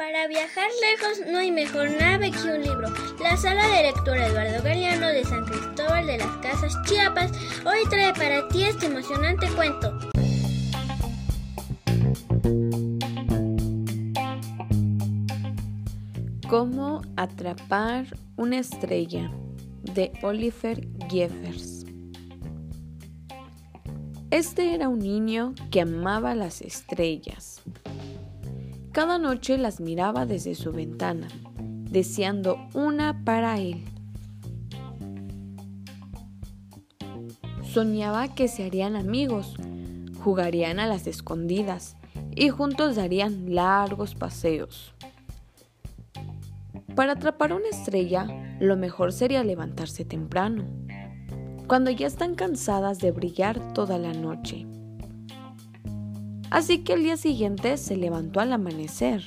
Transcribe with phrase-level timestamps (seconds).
[0.00, 2.88] Para viajar lejos no hay mejor nave que un libro.
[3.22, 7.30] La sala de lectura Eduardo Galeano de San Cristóbal de las Casas Chiapas
[7.66, 9.98] hoy trae para ti este emocionante cuento.
[16.48, 18.06] Cómo atrapar
[18.36, 19.30] una estrella
[19.82, 21.84] de Oliver Jeffers.
[24.30, 27.60] Este era un niño que amaba las estrellas.
[28.92, 31.28] Cada noche las miraba desde su ventana,
[31.60, 33.84] deseando una para él.
[37.62, 39.54] Soñaba que se harían amigos,
[40.24, 41.96] jugarían a las escondidas
[42.34, 44.92] y juntos darían largos paseos.
[46.96, 48.26] Para atrapar una estrella,
[48.58, 50.64] lo mejor sería levantarse temprano
[51.68, 54.66] cuando ya están cansadas de brillar toda la noche.
[56.50, 59.22] Así que el día siguiente se levantó al amanecer.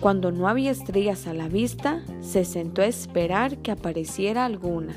[0.00, 4.94] Cuando no había estrellas a la vista, se sentó a esperar que apareciera alguna.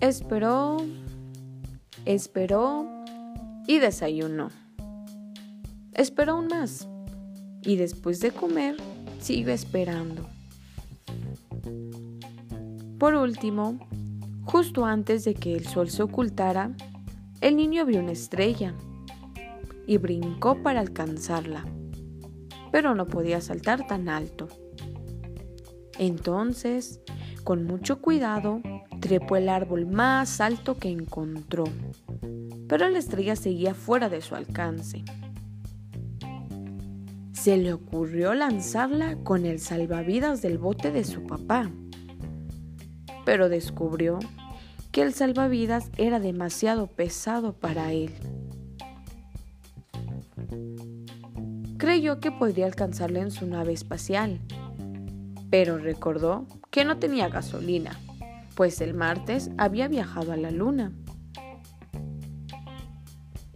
[0.00, 0.78] Esperó,
[2.04, 2.86] esperó
[3.66, 4.48] y desayunó.
[5.92, 6.88] Esperó aún más
[7.62, 8.76] y después de comer
[9.20, 10.26] siguió esperando.
[12.98, 13.78] Por último,
[14.44, 16.72] justo antes de que el sol se ocultara,
[17.40, 18.74] el niño vio una estrella
[19.86, 21.64] y brincó para alcanzarla,
[22.72, 24.48] pero no podía saltar tan alto.
[25.98, 27.00] Entonces,
[27.44, 28.60] con mucho cuidado,
[29.00, 31.64] trepó el árbol más alto que encontró,
[32.68, 35.04] pero la estrella seguía fuera de su alcance.
[37.32, 41.70] Se le ocurrió lanzarla con el salvavidas del bote de su papá
[43.24, 44.18] pero descubrió
[44.94, 48.12] que el salvavidas era demasiado pesado para él.
[51.78, 54.38] Creyó que podría alcanzarlo en su nave espacial,
[55.50, 57.98] pero recordó que no tenía gasolina,
[58.54, 60.92] pues el martes había viajado a la luna.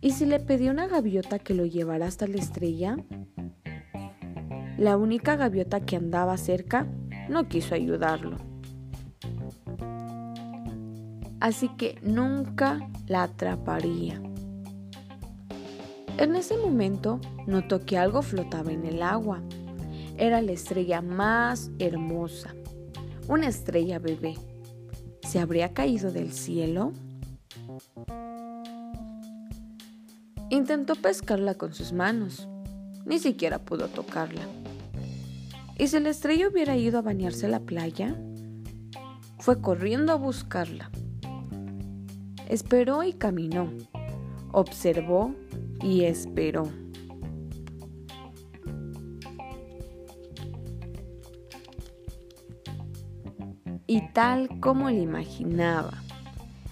[0.00, 2.96] ¿Y si le pedía una gaviota que lo llevara hasta la estrella?
[4.76, 6.88] La única gaviota que andaba cerca
[7.28, 8.57] no quiso ayudarlo
[11.40, 14.20] así que nunca la atraparía.
[16.18, 19.40] En ese momento notó que algo flotaba en el agua.
[20.16, 22.54] Era la estrella más hermosa,
[23.28, 24.34] una estrella bebé.
[25.22, 26.92] ¿Se habría caído del cielo?
[30.50, 32.48] Intentó pescarla con sus manos.
[33.04, 34.42] Ni siquiera pudo tocarla.
[35.78, 38.16] ¿Y si la estrella hubiera ido a bañarse a la playa?
[39.38, 40.90] Fue corriendo a buscarla.
[42.48, 43.70] Esperó y caminó.
[44.52, 45.34] Observó
[45.82, 46.66] y esperó.
[53.86, 56.02] Y tal como le imaginaba,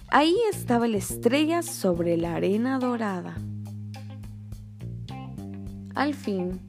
[0.09, 3.35] ahí estaba la estrella sobre la arena dorada.
[5.93, 6.59] Al fin,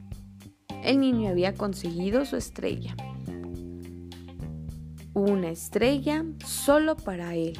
[0.83, 2.95] el niño había conseguido su estrella.
[5.15, 7.57] Una estrella solo para él.